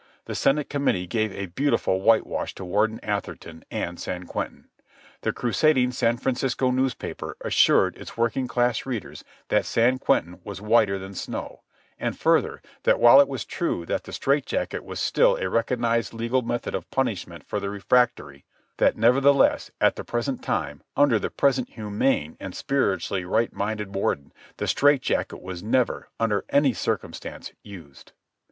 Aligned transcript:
The 0.25 0.33
Senate 0.33 0.67
Committee 0.67 1.05
gave 1.05 1.31
a 1.31 1.45
beautiful 1.45 2.01
whitewash 2.01 2.55
to 2.55 2.65
Warden 2.65 2.99
Atherton 3.03 3.63
and 3.69 3.99
San 3.99 4.25
Quentin. 4.25 4.67
The 5.21 5.31
crusading 5.31 5.91
San 5.91 6.17
Francisco 6.17 6.71
newspaper 6.71 7.37
assured 7.41 7.95
its 7.97 8.17
working 8.17 8.47
class 8.47 8.87
readers 8.87 9.23
that 9.49 9.63
San 9.63 9.99
Quentin 9.99 10.39
was 10.43 10.59
whiter 10.59 10.97
than 10.97 11.13
snow, 11.13 11.61
and 11.99 12.17
further, 12.17 12.63
that 12.81 12.99
while 12.99 13.21
it 13.21 13.27
was 13.27 13.45
true 13.45 13.85
that 13.85 14.05
the 14.05 14.11
strait 14.11 14.47
jacket 14.47 14.83
was 14.83 14.99
still 14.99 15.35
a 15.37 15.47
recognized 15.47 16.15
legal 16.15 16.41
method 16.41 16.73
of 16.73 16.89
punishment 16.89 17.43
for 17.45 17.59
the 17.59 17.69
refractory, 17.69 18.43
that, 18.77 18.97
nevertheless, 18.97 19.69
at 19.79 19.97
the 19.97 20.03
present 20.03 20.41
time, 20.43 20.81
under 20.97 21.19
the 21.19 21.29
present 21.29 21.69
humane 21.69 22.35
and 22.39 22.55
spiritually 22.55 23.23
right 23.23 23.53
minded 23.53 23.93
Warden, 23.93 24.33
the 24.57 24.65
strait 24.65 25.03
jacket 25.03 25.43
was 25.43 25.61
never, 25.61 26.09
under 26.19 26.43
any 26.49 26.73
circumstance, 26.73 27.51
used. 27.61 28.13